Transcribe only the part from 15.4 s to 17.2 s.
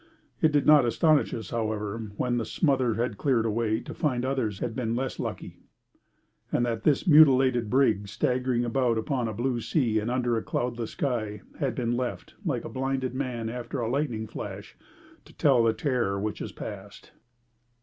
of the terror which is past.